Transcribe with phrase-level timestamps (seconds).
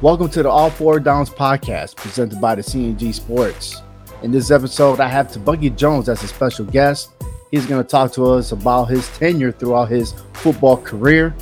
[0.00, 3.82] Welcome to the All Four Downs podcast presented by the CNG Sports.
[4.22, 7.10] In this episode, I have Tebucky Jones as a special guest.
[7.50, 11.34] He's going to talk to us about his tenure throughout his football career,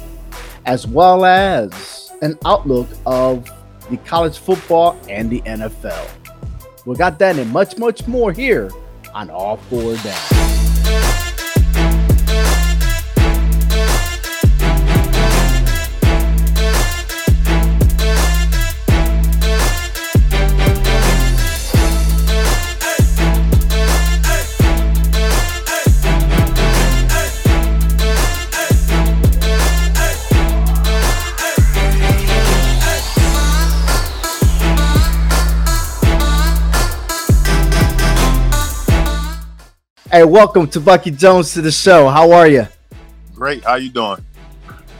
[0.64, 3.46] as well as an outlook of
[3.90, 6.08] the college football and the NFL.
[6.86, 8.70] We got that and much, much more here
[9.12, 10.55] on All Four Downs.
[40.16, 42.08] Hey, welcome to Bucky Jones to the show.
[42.08, 42.66] How are you?
[43.34, 43.62] Great.
[43.62, 44.24] How you doing?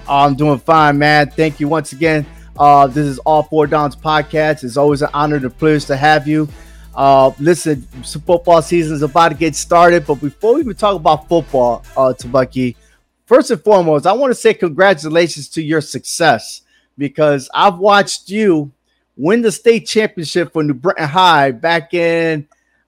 [0.07, 1.31] I'm doing fine, man.
[1.31, 2.27] Thank you once again.
[2.59, 4.63] Uh, this is All Four Downs podcast.
[4.63, 6.47] It's always an honor and a privilege to have you.
[6.95, 7.81] Uh, listen,
[8.27, 12.13] football season is about to get started, but before we even talk about football, uh,
[12.13, 12.77] Tebucky,
[13.25, 16.61] first and foremost, I want to say congratulations to your success
[16.99, 18.71] because I've watched you
[19.17, 22.47] win the state championship for New Britain High back in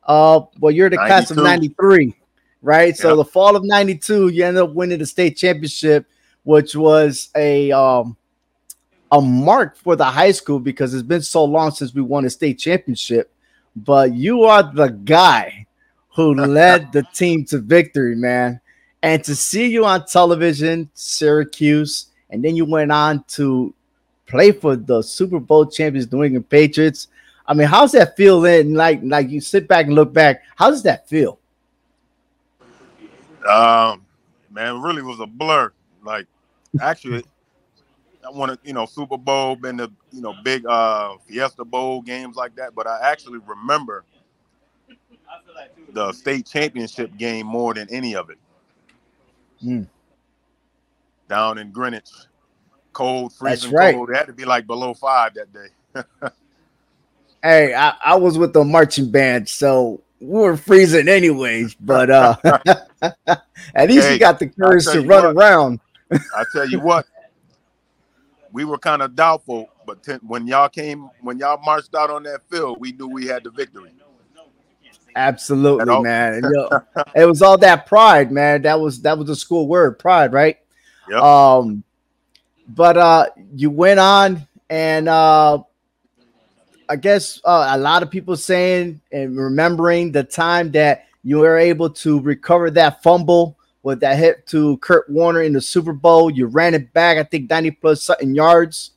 [0.09, 1.07] uh well you're the 92.
[1.07, 2.15] class of 93
[2.63, 2.89] right?
[2.89, 2.97] Yep.
[2.97, 6.07] So the fall of 92, you end up winning the state championship,
[6.45, 8.17] which was a um
[9.11, 12.31] a mark for the high school because it's been so long since we won a
[12.31, 13.33] state championship.
[13.75, 15.67] But you are the guy
[16.15, 18.61] who led the team to victory, man.
[19.03, 23.73] And to see you on television, Syracuse, and then you went on to
[24.27, 27.09] play for the Super Bowl champions New England Patriots.
[27.49, 28.45] I mean, how's that feel?
[28.45, 31.41] In like, like you sit back and look back, how does that feel?
[33.49, 34.05] Um,
[34.51, 35.73] man, really was a blur.
[36.05, 36.27] Like,
[36.83, 37.25] actually,
[38.27, 42.37] I wanted, you know, Super Bowl, been the, you know, big uh Fiesta Bowl games
[42.37, 44.05] like that, but I actually remember
[45.93, 48.39] the state championship game more than any of it.
[49.65, 49.87] Mm.
[51.31, 52.11] Down in Greenwich,
[52.93, 53.95] cold, freezing right.
[53.95, 54.11] cold.
[54.11, 56.29] It had to be like below five that day.
[57.43, 62.37] hey, I, I was with the marching band, so we were freezing anyways, but uh
[63.75, 65.81] at least hey, got the courage to run what, around.
[66.11, 67.07] I tell you what,
[68.53, 72.23] we were kind of doubtful, but t- when y'all came, when y'all marched out on
[72.25, 73.93] that field, we knew we had the victory.
[75.17, 76.35] Absolutely, man.
[76.35, 76.81] And, you know,
[77.15, 78.63] it was all that pride, man.
[78.63, 80.59] That was that was the school word, pride, right?
[81.09, 81.23] Yep.
[81.23, 81.83] Um,
[82.69, 85.63] but uh, you went on and uh,
[86.89, 91.59] I guess uh, a lot of people saying and remembering the time that you were
[91.59, 96.31] able to recover that fumble with that hit to Kurt Warner in the Super Bowl.
[96.31, 98.93] You ran it back, I think 90 plus something yards,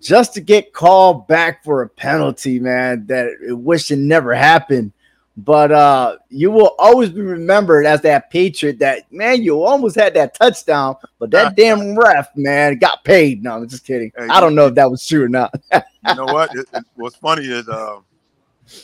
[0.00, 3.06] just to get called back for a penalty, man.
[3.06, 4.92] That it wish it never happened.
[5.38, 10.14] But uh, you will always be remembered as that Patriot that man, you almost had
[10.14, 13.42] that touchdown, but that damn ref, man, got paid.
[13.42, 14.10] No, I'm just kidding.
[14.16, 15.54] Hey, I don't know if that was true or not.
[15.74, 16.54] you know what?
[16.54, 17.98] It, it, what's funny is uh,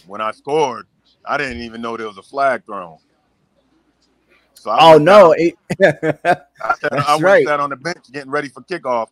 [0.06, 0.86] when I scored,
[1.24, 2.98] I didn't even know there was a flag thrown.
[4.52, 5.32] So I oh no!
[5.32, 7.46] It, I, said, I right.
[7.46, 9.08] sat on the bench getting ready for kickoff.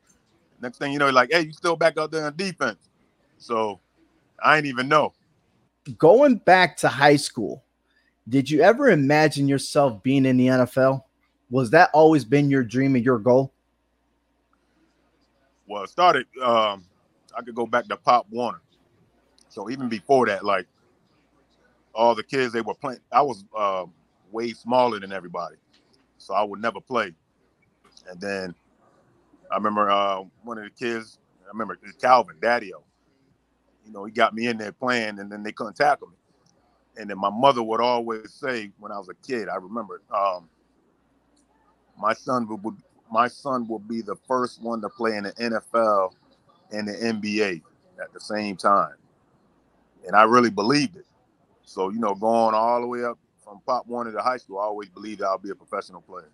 [0.61, 2.91] Next thing you know, like, hey, you still back out there on defense.
[3.39, 3.81] So
[4.45, 5.15] I ain't even know
[5.91, 7.63] going back to high school,
[8.29, 11.03] did you ever imagine yourself being in the NFL?
[11.51, 13.53] Was that always been your dream and your goal?
[15.67, 16.27] Well, it started.
[16.43, 16.85] Um,
[17.37, 18.61] I could go back to Pop Warner.
[19.49, 20.67] So even before that, like
[21.95, 23.87] all the kids they were playing, I was uh,
[24.31, 25.57] way smaller than everybody,
[26.19, 27.13] so I would never play.
[28.09, 28.55] And then
[29.51, 31.19] I remember uh, one of the kids.
[31.45, 32.83] I remember Calvin Daddio
[33.91, 36.15] you know, he got me in there playing, and then they couldn't tackle me.
[36.97, 40.49] And then my mother would always say, when I was a kid, I remember, um,
[41.99, 42.77] my son would,
[43.11, 46.13] my son will be the first one to play in the NFL
[46.71, 47.63] and the NBA
[48.01, 48.95] at the same time,
[50.07, 51.07] and I really believed it.
[51.65, 54.65] So you know, going all the way up from Pop Warner to high school, I
[54.65, 56.31] always believed I'll be a professional player.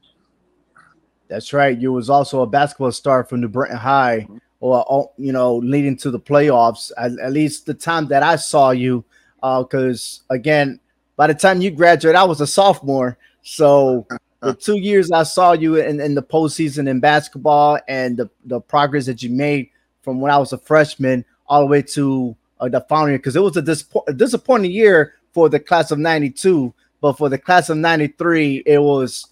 [1.29, 1.77] That's right.
[1.77, 4.21] You was also a basketball star from New Britain High.
[4.21, 8.37] Mm-hmm or you know leading to the playoffs at, at least the time that i
[8.37, 9.05] saw you
[9.37, 10.81] because uh, again
[11.17, 13.19] by the time you graduate i was a sophomore.
[13.43, 14.07] So
[14.41, 18.61] the two years i saw you in, in the postseason in basketball and the, the
[18.61, 19.71] progress that you made
[20.03, 23.37] from when i was a freshman all the way to uh, the following year because
[23.37, 27.39] it was a, dispo- a disappointing year for the class of 92 but for the
[27.39, 29.27] class of 93 it was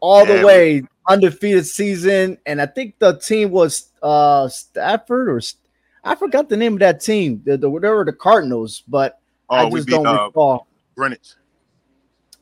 [0.00, 5.40] all the way undefeated season, and I think the team was uh Stafford or
[6.04, 7.42] I forgot the name of that team.
[7.44, 10.66] The, the whatever the Cardinals, but oh, I just beat, don't uh, recall.
[10.96, 11.34] Greenwich.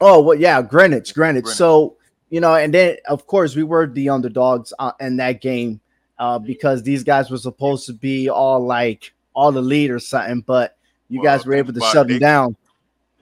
[0.00, 1.44] Oh well, yeah, Greenwich, Greenwich.
[1.44, 1.56] Greenwich.
[1.56, 1.96] So
[2.30, 5.80] you know, and then of course we were the underdogs uh, in that game
[6.18, 10.40] uh, because these guys were supposed to be all like all the lead or something,
[10.40, 10.76] but
[11.08, 12.56] you well, guys were able to shut them down.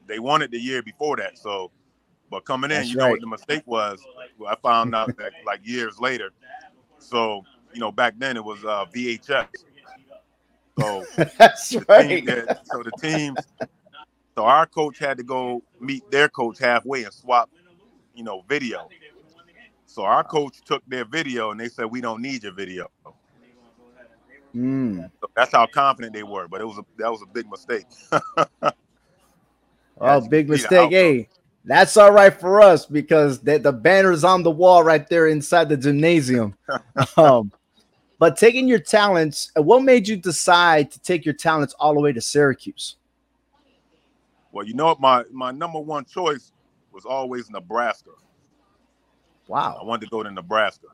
[0.07, 1.71] They won it the year before that, so
[2.31, 3.05] but coming in, That's you right.
[3.05, 4.01] know what the mistake was.
[4.47, 6.31] I found out that like years later.
[6.99, 7.43] So
[7.73, 9.47] you know, back then it was uh, VHS.
[10.79, 11.05] So
[11.39, 12.25] that's right.
[12.27, 13.39] That, so the teams,
[14.37, 17.51] so our coach had to go meet their coach halfway and swap,
[18.15, 18.89] you know, video.
[19.87, 22.91] So our coach took their video and they said, "We don't need your video."
[24.55, 25.11] Mm.
[25.21, 27.87] So that's how confident they were, but it was a that was a big mistake.
[30.01, 30.91] oh, big mistake!
[30.91, 31.29] Hey,
[31.69, 35.69] that's all right for us because the, the is on the wall right there inside
[35.69, 36.57] the gymnasium.
[37.19, 37.53] um,
[38.19, 42.01] but taking your talents, uh, what made you decide to take your talents all the
[42.01, 42.97] way to Syracuse?
[44.51, 46.53] Well, you know what, my my number one choice
[46.91, 48.11] was always Nebraska.
[49.47, 50.87] Wow, I wanted to go to Nebraska.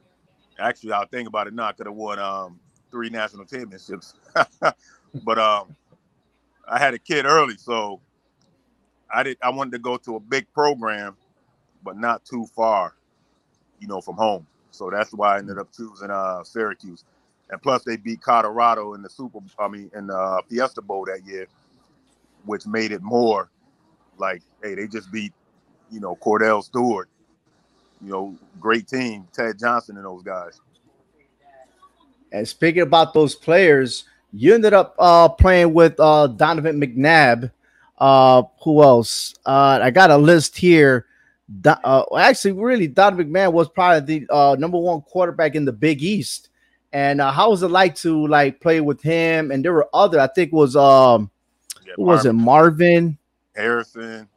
[0.58, 1.66] Actually, I'll think about it now.
[1.66, 2.58] I could have won um,
[2.90, 4.14] three national championships,
[5.24, 5.76] but um,
[6.68, 8.00] I had a kid early, so
[9.14, 9.38] I did.
[9.42, 11.16] I wanted to go to a big program,
[11.84, 12.94] but not too far,
[13.80, 14.46] you know, from home.
[14.70, 17.04] So that's why I ended up choosing uh, Syracuse.
[17.50, 19.38] And plus, they beat Colorado in the Super.
[19.58, 21.46] I mean, in the uh, Fiesta Bowl that year,
[22.44, 23.50] which made it more
[24.18, 25.32] like, hey, they just beat,
[25.90, 27.08] you know, Kordell Stewart.
[28.02, 30.60] You know, great team, Ted Johnson and those guys.
[32.32, 37.52] And speaking about those players, you ended up uh, playing with uh, Donovan McNabb
[37.98, 39.34] uh, who else?
[39.44, 41.06] Uh, I got a list here.
[41.64, 46.02] Uh, actually, really, Donovan McNabb was probably the uh, number one quarterback in the Big
[46.02, 46.48] East.
[46.92, 49.50] And uh, how was it like to like play with him?
[49.50, 50.20] And there were other.
[50.20, 51.30] I think was um,
[51.84, 52.32] yeah, who was it?
[52.32, 53.18] Marvin
[53.54, 54.28] Harrison.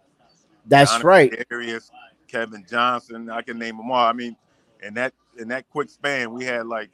[0.66, 1.46] That's Jonathan right.
[1.50, 1.92] Darius,
[2.28, 3.30] Kevin Johnson.
[3.30, 4.06] I can name them all.
[4.06, 4.36] I mean,
[4.84, 6.90] in that in that quick span, we had like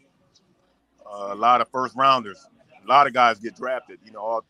[1.10, 2.46] a lot of first rounders.
[2.84, 4.00] A lot of guys get drafted.
[4.06, 4.44] You know, all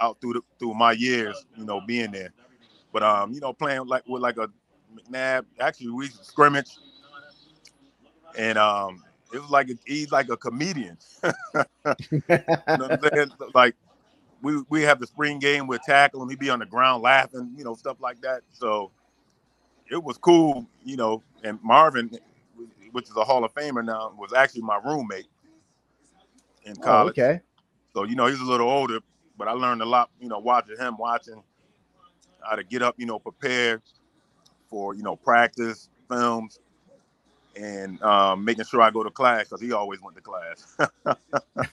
[0.00, 2.32] out through the, through my years, you know, being there.
[2.92, 4.48] But um, you know, playing like with like a
[4.94, 6.78] McNabb, actually we scrimmage,
[8.36, 9.02] and um,
[9.32, 10.98] it was like a, he's like a comedian.
[11.22, 11.32] you
[12.28, 13.30] know what I'm saying?
[13.54, 13.76] Like
[14.42, 17.52] we we have the spring game with tackle and he'd be on the ground laughing,
[17.56, 18.42] you know, stuff like that.
[18.50, 18.90] So
[19.90, 21.22] it was cool, you know.
[21.44, 22.10] And Marvin,
[22.92, 25.26] which is a Hall of Famer now, was actually my roommate
[26.64, 27.18] in oh, college.
[27.18, 27.40] Oh, okay.
[27.94, 29.00] So you know he's a little older,
[29.40, 31.42] but I learned a lot, you know, watching him, watching
[32.42, 33.80] how to get up, you know, prepared
[34.68, 36.58] for, you know, practice, films,
[37.56, 40.76] and um, making sure I go to class because he always went to class.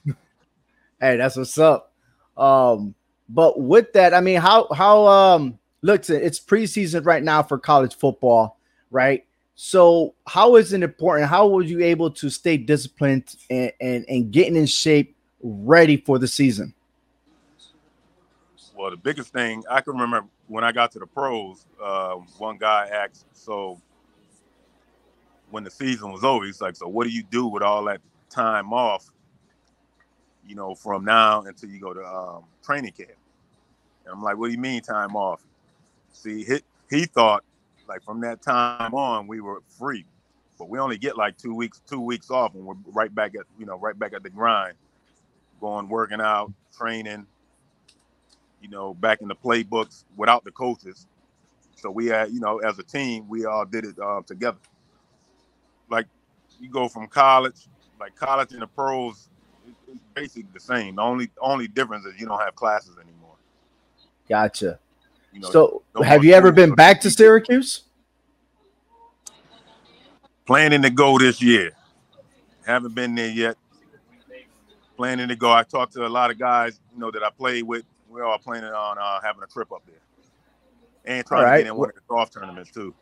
[0.98, 1.92] hey, that's what's up.
[2.38, 2.94] Um,
[3.28, 7.94] but with that, I mean, how how um look, it's preseason right now for college
[7.96, 8.58] football,
[8.90, 9.26] right?
[9.56, 11.28] So how is it important?
[11.28, 16.18] How were you able to stay disciplined and, and, and getting in shape ready for
[16.18, 16.72] the season?
[18.78, 22.58] Well, the biggest thing I can remember when I got to the pros, uh, one
[22.58, 23.82] guy asked, "So
[25.50, 28.00] when the season was over, he's like, so what do you do with all that
[28.30, 29.10] time off?
[30.46, 33.18] You know, from now until you go to um, training camp?"
[34.04, 35.42] And I'm like, "What do you mean time off?"
[36.12, 37.42] See, he, he thought
[37.88, 40.04] like from that time on we were free,
[40.56, 43.44] but we only get like two weeks two weeks off, and we're right back at
[43.58, 44.74] you know right back at the grind,
[45.60, 47.26] going working out, training
[48.60, 51.06] you know, back in the playbooks without the coaches.
[51.76, 54.58] So we had, you know, as a team, we all did it uh, together.
[55.88, 56.06] Like
[56.60, 57.68] you go from college,
[58.00, 59.28] like college and the pros,
[59.86, 60.96] it's basically the same.
[60.96, 63.36] The only only difference is you don't have classes anymore.
[64.28, 64.78] Gotcha.
[65.32, 67.84] You know, so no have you ever been back to Syracuse?
[70.46, 71.72] Planning to go this year.
[72.66, 73.56] Haven't been there yet.
[74.96, 75.52] Planning to go.
[75.52, 78.70] I talked to a lot of guys, you know, that I played with we're planning
[78.70, 79.96] on uh, having a trip up there
[81.04, 81.56] and trying right.
[81.58, 82.94] to get in one of the golf tournaments too.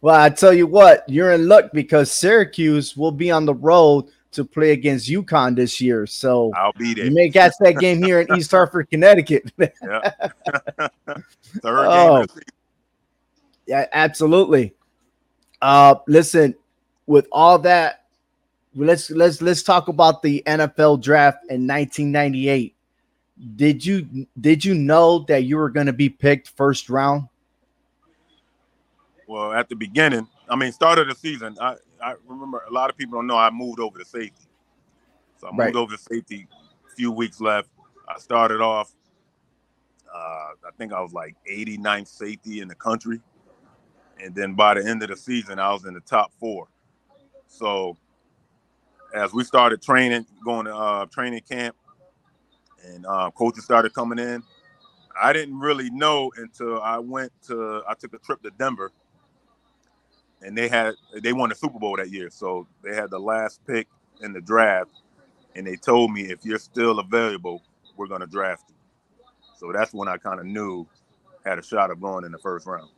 [0.00, 4.06] Well, I tell you what, you're in luck because Syracuse will be on the road
[4.32, 6.06] to play against UConn this year.
[6.06, 7.06] So I'll be there.
[7.06, 9.50] You may catch that game here in East Hartford, Connecticut.
[9.58, 9.68] yeah.
[11.62, 12.26] Third oh.
[12.26, 12.44] game.
[13.66, 14.74] Yeah, absolutely.
[15.60, 16.54] Uh, listen,
[17.06, 18.04] with all that,
[18.74, 22.76] let's let's let's talk about the NFL draft in 1998
[23.56, 27.28] did you did you know that you were going to be picked first round?
[29.26, 31.56] Well, at the beginning, I mean, start of the season.
[31.60, 34.46] I I remember a lot of people don't know I moved over to safety,
[35.36, 35.76] so I moved right.
[35.76, 36.48] over to safety.
[36.90, 37.68] A few weeks left.
[38.08, 38.92] I started off.
[40.12, 43.20] Uh, I think I was like 89th safety in the country,
[44.20, 46.66] and then by the end of the season, I was in the top four.
[47.46, 47.96] So
[49.14, 51.76] as we started training, going to uh, training camp,
[52.84, 54.42] and uh, coaches started coming in,
[55.20, 58.90] I didn't really know until I went to I took a trip to Denver,
[60.42, 63.60] and they had they won the Super Bowl that year, so they had the last
[63.66, 63.88] pick
[64.22, 64.90] in the draft,
[65.54, 67.62] and they told me if you're still available,
[67.96, 68.74] we're going to draft you.
[69.56, 70.86] So that's when I kind of knew
[71.44, 72.90] had a shot of going in the first round.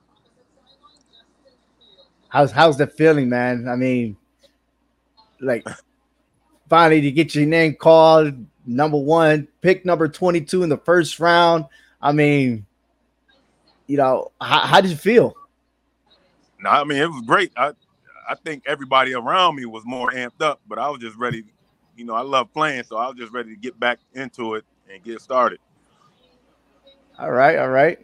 [2.29, 3.67] How's how's the feeling, man?
[3.69, 4.17] I mean,
[5.41, 5.67] like
[6.71, 8.33] finally to get your name called
[8.65, 11.67] number one, pick number 22 in the first round.
[12.01, 12.65] I mean,
[13.87, 15.35] you know, how, how did you feel?
[16.61, 17.53] No, I mean it was great.
[17.57, 17.73] I
[18.29, 21.45] I think everybody around me was more amped up, but I was just ready.
[21.97, 24.65] You know, I love playing, so I was just ready to get back into it
[24.91, 25.59] and get started.
[27.19, 27.99] All right, all right.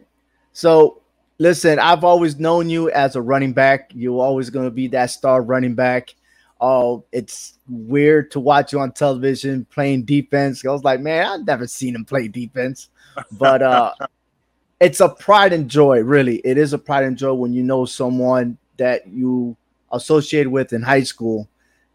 [0.52, 1.02] So
[1.38, 3.90] listen, I've always known you as a running back.
[3.94, 6.14] You're always going to be that star running back.
[6.60, 10.64] Oh, it's weird to watch you on television playing defense.
[10.64, 12.88] I was like, man, I've never seen him play defense,
[13.32, 13.92] but uh,
[14.80, 16.00] it's a pride and joy.
[16.00, 19.56] Really, it is a pride and joy when you know someone that you
[19.92, 21.48] associate with in high school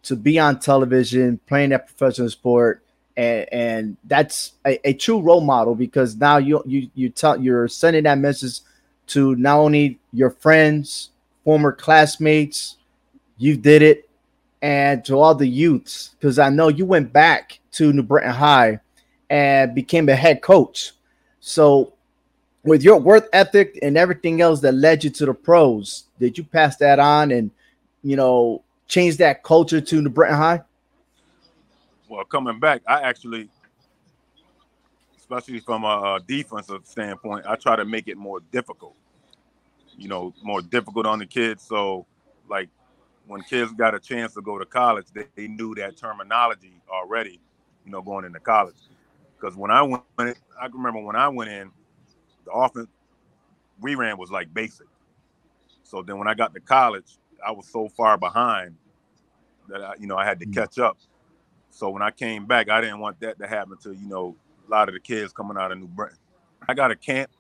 [0.04, 2.84] to be on television playing that professional sport.
[3.18, 7.68] And, and that's a, a true role model because now you you you tell you're
[7.68, 8.62] sending that message
[9.08, 11.10] to not only your friends,
[11.44, 12.78] former classmates,
[13.38, 14.10] you did it,
[14.62, 18.80] and to all the youths, because I know you went back to New Britain High
[19.30, 20.92] and became a head coach.
[21.40, 21.94] So,
[22.64, 26.44] with your work ethic and everything else that led you to the pros, did you
[26.44, 27.50] pass that on and,
[28.04, 30.62] you know, change that culture to New Britain High?
[32.08, 33.50] Well, coming back, I actually,
[35.18, 38.96] especially from a defensive standpoint, I try to make it more difficult.
[39.98, 41.64] You know, more difficult on the kids.
[41.64, 42.06] So,
[42.50, 42.70] like
[43.28, 47.40] when kids got a chance to go to college, they, they knew that terminology already,
[47.86, 48.76] you know, going into college.
[49.40, 51.72] Because when I went, in, I remember when I went in,
[52.46, 52.88] the offense
[53.80, 54.88] we ran was like basic.
[55.84, 58.76] So then when I got to college, I was so far behind
[59.68, 60.54] that I, you know I had to mm.
[60.54, 60.98] catch up.
[61.72, 64.36] So when I came back, I didn't want that to happen to you know
[64.68, 66.18] a lot of the kids coming out of New Britain.
[66.68, 67.32] I got a camp.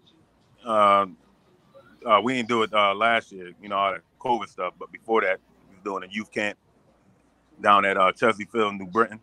[0.65, 1.05] Uh,
[2.05, 4.73] uh, we didn't do it uh, last year, you know, all the COVID stuff.
[4.79, 5.39] But before that,
[5.83, 6.57] doing a youth camp
[7.61, 9.19] down at uh, Chesley Field, New Britain.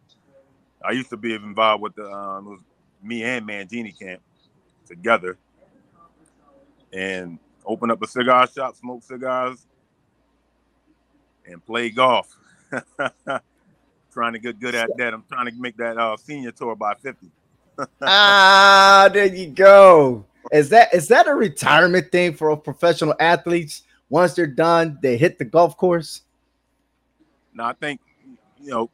[0.82, 2.60] I used to be involved with the um, it was
[3.02, 4.20] me and Mangini camp
[4.86, 5.36] together,
[6.92, 9.66] and open up a cigar shop, smoke cigars,
[11.46, 12.36] and play golf.
[14.12, 15.14] trying to get good at that.
[15.14, 17.28] I'm trying to make that uh, senior tour by 50.
[18.02, 20.24] ah, there you go.
[20.50, 23.82] Is that is that a retirement thing for professional athletes?
[24.08, 26.22] Once they're done, they hit the golf course.
[27.58, 28.00] Now I think
[28.62, 28.88] you know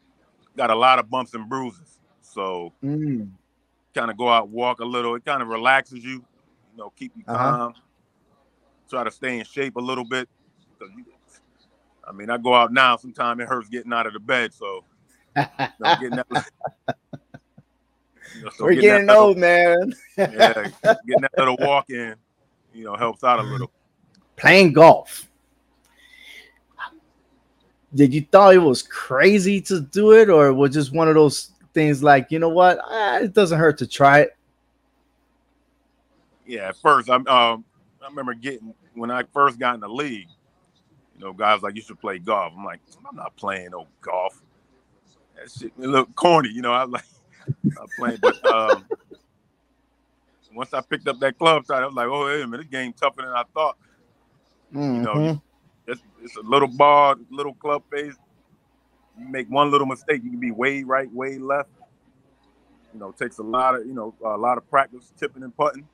[0.57, 3.29] got a lot of bumps and bruises, so mm.
[3.95, 5.15] kind of go out walk a little.
[5.15, 6.13] It kind of relaxes you,
[6.73, 7.57] you know, keep you uh-huh.
[7.57, 7.75] calm.
[8.89, 10.31] Try to stay in shape a little bit.
[10.81, 11.05] You,
[12.09, 12.97] I mean, I go out now.
[12.97, 14.85] Sometimes it hurts getting out of the bed, so.
[15.37, 15.45] You
[15.81, 16.27] know, getting that,
[18.37, 19.95] you know, so We're getting, getting old, little, man.
[20.17, 22.15] yeah, getting that little walk in,
[22.73, 23.71] you know, helps out a little.
[24.37, 25.29] Playing golf
[27.95, 31.53] did you thought it was crazy to do it, or was just one of those
[31.73, 34.37] things like, you know what, ah, it doesn't hurt to try it?
[36.47, 37.65] Yeah, at first, I'm, um,
[38.03, 40.29] I remember getting when I first got in the league.
[41.17, 42.53] You know, guys like you should play golf.
[42.57, 44.43] I'm like, I'm not playing no golf.
[45.37, 46.73] That shit little corny, you know.
[46.73, 47.05] I like
[47.65, 48.85] I'm playing, but um,
[50.53, 52.71] once I picked up that club side, I was like, oh, wait a minute, this
[52.71, 53.77] game tougher than I thought.
[54.75, 54.95] Mm-hmm.
[54.95, 55.39] You know, mm-hmm.
[55.87, 58.15] It's, it's a little ball, little club face.
[59.19, 61.69] You make one little mistake, you can be way right, way left.
[62.93, 65.87] You know, takes a lot of you know a lot of practice tipping and putting.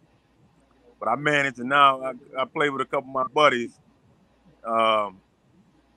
[0.99, 3.79] But I manage, and now I, I play with a couple of my buddies,
[4.65, 5.19] um,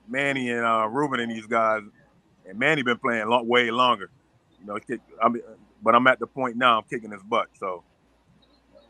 [0.08, 1.82] Manny and uh, Ruben and these guys.
[2.46, 4.10] And Manny been playing long, way longer.
[4.60, 5.42] You know, kick, I mean,
[5.82, 7.48] but I'm at the point now I'm kicking his butt.
[7.58, 7.84] So.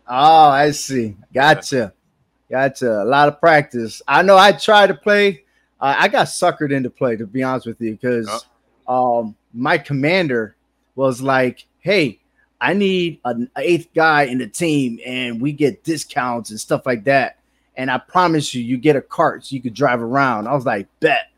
[0.07, 1.17] Oh, I see.
[1.33, 1.77] Gotcha.
[1.77, 2.04] Yeah.
[2.51, 3.03] Gotcha.
[3.03, 4.03] A lot of practice.
[4.07, 5.45] I know I tried to play.
[5.81, 8.47] Uh, I got suckered into play, to be honest with you, because
[8.87, 10.57] um, my commander
[10.95, 12.21] was like, hey,
[12.61, 17.05] I need an eighth guy in the team and we get discounts and stuff like
[17.05, 17.39] that.
[17.77, 20.47] and I promise you, you get a cart so you could drive around.
[20.47, 21.31] I was like, bet.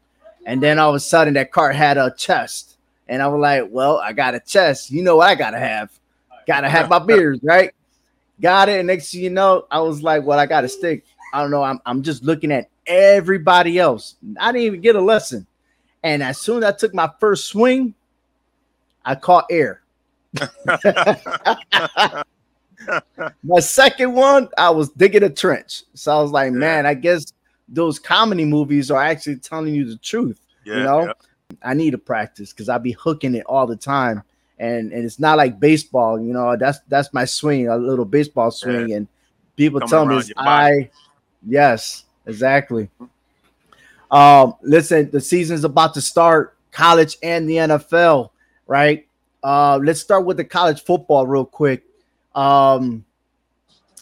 [0.44, 2.76] And then all of a sudden, that cart had a chest,
[3.08, 4.90] and I was like, well, I got a chest.
[4.90, 5.90] You know what I gotta have?
[6.46, 7.72] Gotta have my beers, right?
[8.40, 8.78] Got it.
[8.78, 11.04] And next thing you know, I was like, well, I got a stick.
[11.32, 11.62] I don't know.
[11.62, 14.16] I'm, I'm just looking at everybody else.
[14.38, 15.46] I didn't even get a lesson.
[16.02, 17.94] And as soon as I took my first swing,
[19.04, 19.82] I caught air.
[23.42, 25.82] My second one, I was digging a trench.
[25.94, 26.58] So I was like, yeah.
[26.58, 27.32] man, I guess
[27.68, 30.40] those comedy movies are actually telling you the truth.
[30.64, 31.12] Yeah, you know, yeah.
[31.62, 34.22] I need to practice because I be hooking it all the time.
[34.58, 38.50] And and it's not like baseball, you know, that's that's my swing, a little baseball
[38.50, 38.92] swing.
[38.92, 39.06] And
[39.56, 40.90] people Coming tell me I
[41.46, 42.88] yes, exactly.
[44.10, 48.30] Um, listen, the season's about to start, college and the NFL,
[48.66, 49.06] right?
[49.42, 51.84] Uh, let's start with the college football real quick.
[52.34, 53.04] Um,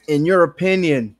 [0.08, 1.16] in your opinion,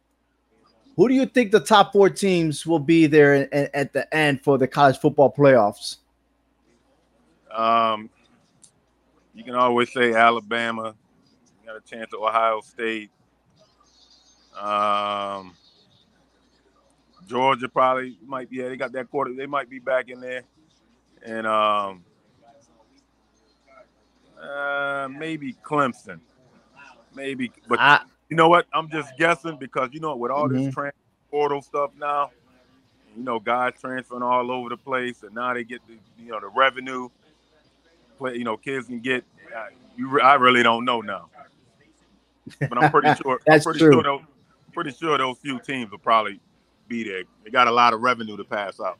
[0.96, 4.12] who do you think the top four teams will be there in, in, at the
[4.14, 5.96] end for the college football playoffs?
[7.52, 8.10] Um,
[9.34, 10.94] you can always say Alabama.
[11.62, 13.10] You got a chance at Ohio State.
[14.58, 15.56] Um,
[17.26, 18.56] Georgia probably might be.
[18.56, 19.32] Yeah, they got that quarter.
[19.34, 20.42] They might be back in there,
[21.24, 22.04] and um,
[24.40, 26.20] uh, maybe Clemson
[27.14, 27.52] maybe.
[27.68, 28.66] But I, you know what?
[28.72, 30.64] I'm just guessing because you know with all mm-hmm.
[30.64, 30.94] this trans
[31.30, 32.30] portal stuff now,
[33.16, 36.40] you know, guys transferring all over the place, and now they get the you know
[36.40, 37.08] the revenue.
[38.18, 39.24] Play, you know, kids can get.
[39.54, 39.66] Uh,
[39.96, 41.28] you, I really don't know now,
[42.58, 43.40] but I'm pretty sure.
[43.46, 43.92] That's I'm pretty true.
[43.94, 44.20] Sure those,
[44.72, 46.40] pretty sure those few teams will probably
[46.88, 47.22] be there.
[47.44, 48.98] They got a lot of revenue to pass out.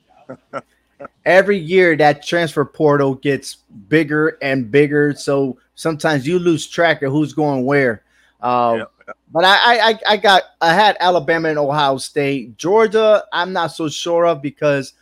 [1.25, 3.57] Every year that transfer portal gets
[3.89, 8.05] bigger and bigger, so sometimes you lose track of who's going where.
[8.41, 8.85] Um, yeah.
[9.33, 12.57] But I, I, I got, I had Alabama and Ohio State.
[12.57, 14.95] Georgia, I'm not so sure of because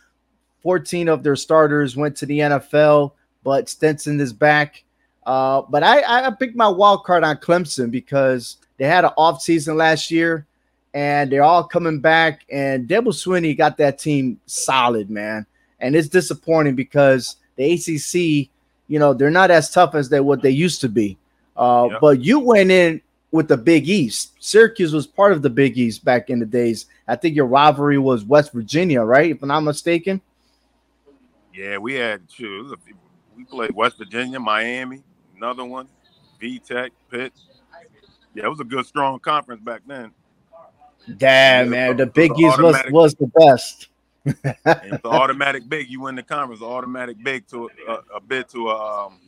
[0.61, 3.11] 14 of their starters went to the NFL,
[3.43, 4.83] but Stetson is back.
[5.25, 9.41] Uh, but I, I picked my wild card on Clemson because they had an off
[9.41, 10.45] season last year,
[10.93, 12.45] and they're all coming back.
[12.51, 15.45] And Dabo Swinney got that team solid, man.
[15.79, 18.49] And it's disappointing because the ACC,
[18.87, 21.17] you know, they're not as tough as they what they used to be.
[21.55, 22.01] Uh, yep.
[22.01, 23.01] But you went in
[23.31, 24.31] with the Big East.
[24.39, 26.85] Syracuse was part of the Big East back in the days.
[27.07, 29.31] I think your rivalry was West Virginia, right?
[29.31, 30.21] If I'm not mistaken.
[31.53, 32.75] Yeah, we had two.
[33.43, 35.03] We played West Virginia, Miami,
[35.35, 35.87] another one,
[36.39, 37.33] V Tech, Pitt.
[38.33, 40.11] Yeah, it was a good, strong conference back then.
[41.17, 43.89] Damn, yeah, man, the Big East was, was the best.
[44.25, 45.89] it's automatic big.
[45.89, 49.19] You win the conference, automatic big to a, a bid to a um,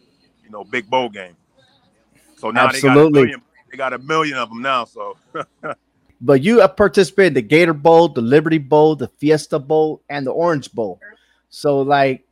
[0.41, 1.35] you know big bowl game.
[2.37, 3.35] So now Absolutely
[3.69, 4.85] they got a million of them now.
[4.85, 5.17] So,
[6.21, 10.31] but you participated in the Gator Bowl, the Liberty Bowl, the Fiesta Bowl, and the
[10.31, 11.01] Orange Bowl.
[11.49, 12.25] So, like,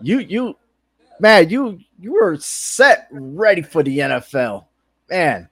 [0.00, 0.56] you you
[1.20, 4.64] man, you you were set ready for the NFL,
[5.10, 5.48] man.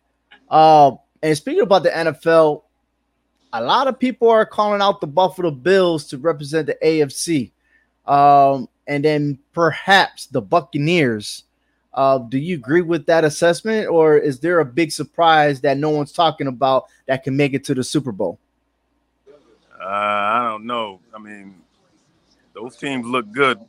[0.48, 2.62] Uh, and speaking about the NFL,
[3.52, 7.50] a lot of people are calling out the Buffalo Bills to represent the AFC.
[8.06, 11.44] Um, and then perhaps the Buccaneers
[11.94, 15.90] uh, do you agree with that assessment, or is there a big surprise that no
[15.90, 18.38] one's talking about that can make it to the Super Bowl?
[19.80, 20.98] Uh, I don't know.
[21.14, 21.54] I mean,
[22.52, 23.60] those teams look good,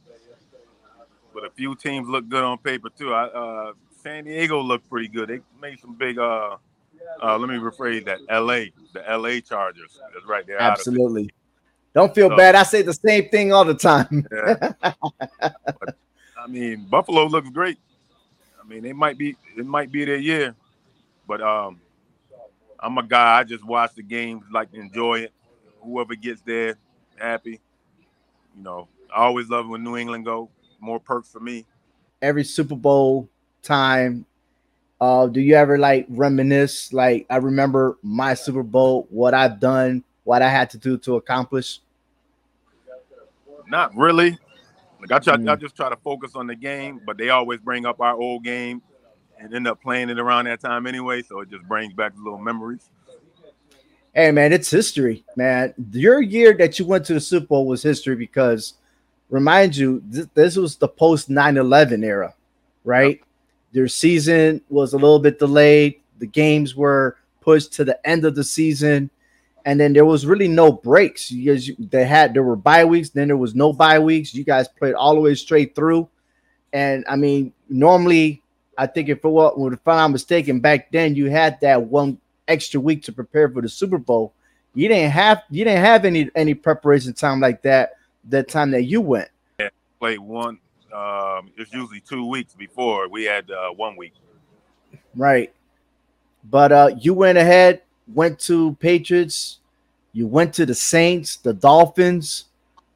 [1.36, 3.14] but a few teams look good on paper too.
[3.14, 5.30] I, uh, San Diego looked pretty good.
[5.30, 6.18] They made some big.
[6.18, 6.56] Uh,
[7.22, 8.20] uh, let me rephrase that.
[8.30, 8.72] L.A.
[8.94, 9.42] The L.A.
[9.42, 10.00] Chargers.
[10.14, 10.60] That's right there.
[10.60, 11.30] Absolutely.
[11.94, 12.56] Don't feel so, bad.
[12.56, 14.26] I say the same thing all the time.
[14.32, 14.74] yeah.
[15.40, 15.98] but,
[16.38, 17.78] I mean, Buffalo looks great.
[18.64, 20.56] I mean, it might be it might be their year,
[21.28, 21.80] but um,
[22.80, 23.40] I'm a guy.
[23.40, 25.34] I just watch the games, like enjoy it.
[25.84, 26.78] Whoever gets there,
[27.18, 27.60] happy.
[28.58, 30.50] You know, I always love when New England go.
[30.86, 31.66] More perks for me.
[32.22, 33.28] Every Super Bowl
[33.64, 34.26] time,
[35.02, 36.94] uh, do you ever like reminisce?
[36.94, 41.16] Like I remember my Super Bowl, what I've done, what I had to do to
[41.16, 41.80] accomplish.
[43.68, 44.38] Not really.
[45.02, 45.52] Like I try, mm.
[45.52, 48.44] I just try to focus on the game, but they always bring up our old
[48.44, 48.84] game
[49.40, 51.24] and end up playing it around that time anyway.
[51.24, 52.90] So it just brings back little memories.
[54.14, 55.74] Hey man, it's history, man.
[55.92, 58.76] Your year that you went to the Super Bowl was history because,
[59.30, 62.34] remind you, th- this was the post 9/11 era,
[62.84, 63.22] right?
[63.72, 66.02] Their season was a little bit delayed.
[66.20, 69.10] The games were pushed to the end of the season
[69.66, 71.32] and then there was really no breaks.
[71.32, 74.34] You guys, they had there were bye weeks, then there was no bye weeks.
[74.34, 76.08] You guys played all the way straight through,
[76.72, 78.44] and I mean, normally,
[78.78, 82.20] I think if it was, if I'm not mistaken, back then you had that one
[82.48, 84.34] extra week to prepare for the Super Bowl.
[84.76, 87.94] you didn't have you didn't have any any preparation time like that
[88.30, 89.30] that time that you went.
[89.60, 90.60] Yeah, played one.
[90.94, 94.14] Um, it's usually two weeks before we had uh, one week.
[95.16, 95.54] Right,
[96.50, 97.82] but uh, you went ahead,
[98.14, 99.60] went to Patriots,
[100.16, 102.46] you went to the Saints, the Dolphins.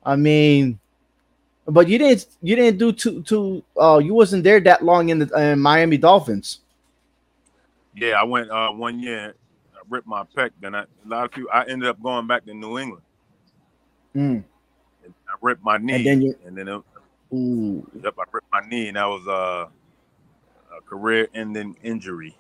[0.06, 0.80] I mean,
[1.66, 3.64] but you didn't you didn't do too too.
[3.80, 6.60] Uh, you wasn't there that long in the in Miami Dolphins.
[7.94, 9.36] Yeah, I went uh, one year
[9.74, 10.52] I ripped my pec.
[10.62, 13.04] Then I, a lot of people, I ended up going back to New England.
[14.16, 14.44] Mm.
[15.42, 16.82] Ripped my knee, And then you- and then it,
[17.34, 19.68] Ooh, yep, I ripped my knee, and that was uh,
[20.78, 22.36] a career-ending injury.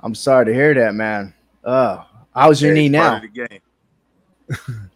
[0.00, 1.32] I'm sorry to hear that, man.
[1.64, 3.20] Uh, how's your Yeah, knee now?
[3.20, 3.60] the game.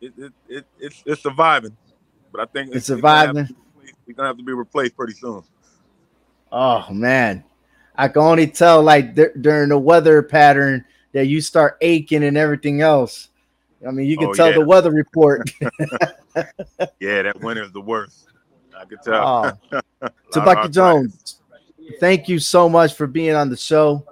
[0.00, 1.76] it, it, it, it's, it's surviving,
[2.32, 3.48] but I think It's to surviving.
[3.82, 5.42] It's gonna have to be replaced pretty soon.
[6.52, 7.44] Oh man,
[7.96, 12.36] I can only tell like dur- during the weather pattern that you start aching and
[12.38, 13.28] everything else.
[13.86, 14.58] I mean, you can Oh, tell yeah.
[14.58, 15.50] the weather report.
[17.00, 18.26] Yeah, that winter's the worst.
[18.78, 19.58] I could tell.
[19.72, 20.70] oh, of Tebucky.
[20.70, 21.40] Jones,
[21.98, 24.04] thank you so much for being on the show.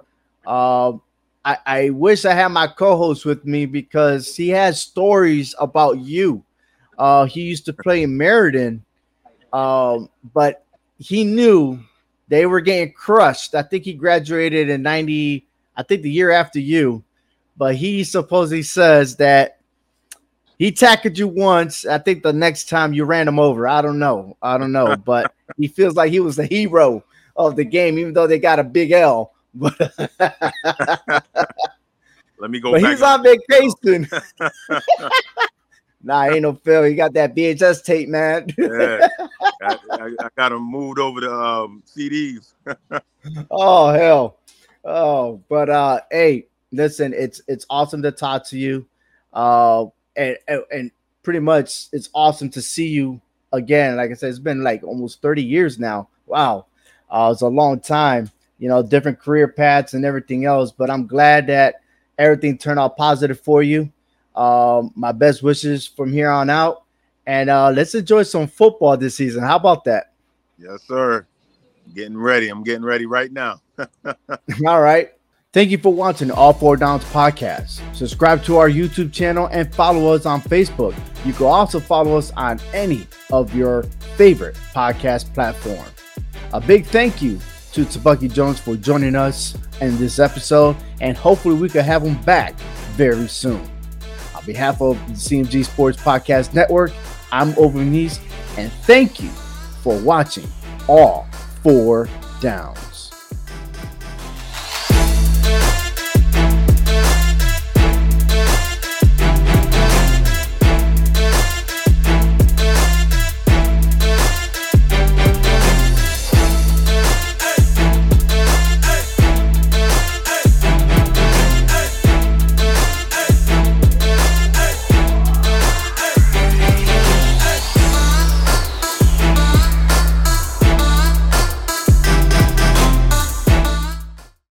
[0.47, 1.01] Um,
[1.43, 6.43] I, I wish I had my co-host with me because he has stories about you.
[6.97, 8.83] Uh, he used to play in Meriden,
[9.53, 10.65] um, but
[10.97, 11.79] he knew
[12.27, 13.53] they were getting crushed.
[13.53, 15.45] I think he graduated in 90,
[15.77, 17.03] I think the year after you,
[17.57, 19.59] but he supposedly says that
[20.57, 21.85] he tackled you once.
[21.85, 23.67] I think the next time you ran him over.
[23.67, 24.37] I don't know.
[24.41, 27.03] I don't know, but he feels like he was the hero
[27.35, 29.31] of the game, even though they got a big L.
[29.57, 29.79] But,
[32.37, 32.91] Let me go but back.
[32.91, 34.05] he's on vacation.
[36.03, 36.83] nah, ain't no Phil.
[36.83, 38.47] He got that VHS tape, man.
[38.57, 39.07] yeah,
[39.61, 42.53] I, I, I got him moved over to um, CDs.
[43.49, 44.39] oh hell.
[44.83, 48.85] Oh, but uh hey, listen, it's it's awesome to talk to you.
[49.33, 49.85] Uh
[50.15, 50.91] and and,
[51.23, 53.19] pretty much it's awesome to see you
[53.51, 53.95] again.
[53.95, 56.07] Like I said, it's been like almost 30 years now.
[56.27, 56.67] Wow.
[57.09, 60.71] Uh it's a long time, you know, different career paths and everything else.
[60.71, 61.81] But I'm glad that
[62.19, 63.91] everything turned out positive for you.
[64.35, 66.83] Um, my best wishes from here on out.
[67.25, 69.43] And uh let's enjoy some football this season.
[69.43, 70.13] How about that?
[70.59, 71.25] Yes, sir.
[71.93, 72.49] Getting ready.
[72.49, 73.61] I'm getting ready right now.
[74.67, 75.14] All right.
[75.55, 77.79] Thank you for watching All Four Downs podcast.
[77.95, 80.93] Subscribe to our YouTube channel and follow us on Facebook.
[81.23, 83.83] You can also follow us on any of your
[84.17, 85.85] favorite podcast platform.
[86.51, 87.39] A big thank you
[87.71, 92.21] to Tebucky Jones for joining us in this episode, and hopefully we can have him
[92.23, 92.53] back
[92.97, 93.65] very soon.
[94.35, 96.91] On behalf of the CMG Sports Podcast Network,
[97.31, 98.19] I'm Over Nice,
[98.57, 100.49] and thank you for watching
[100.89, 101.25] All
[101.63, 102.09] Four
[102.41, 102.94] Downs.